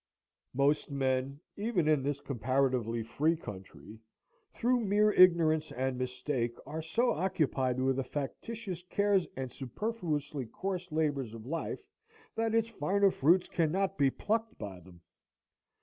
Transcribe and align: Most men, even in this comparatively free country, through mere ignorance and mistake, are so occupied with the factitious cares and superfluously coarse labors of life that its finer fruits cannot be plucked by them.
Most 0.55 0.89
men, 0.89 1.39
even 1.57 1.87
in 1.87 2.01
this 2.01 2.21
comparatively 2.21 3.03
free 3.03 3.35
country, 3.37 3.99
through 4.51 4.79
mere 4.79 5.11
ignorance 5.11 5.71
and 5.71 5.95
mistake, 5.95 6.57
are 6.65 6.81
so 6.81 7.11
occupied 7.11 7.79
with 7.79 7.97
the 7.97 8.03
factitious 8.03 8.81
cares 8.89 9.27
and 9.37 9.51
superfluously 9.51 10.47
coarse 10.47 10.91
labors 10.91 11.35
of 11.35 11.45
life 11.45 11.83
that 12.33 12.55
its 12.55 12.69
finer 12.69 13.11
fruits 13.11 13.47
cannot 13.47 13.95
be 13.99 14.09
plucked 14.09 14.57
by 14.57 14.79
them. 14.79 15.01